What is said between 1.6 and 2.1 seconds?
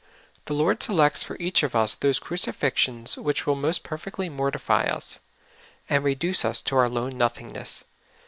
of us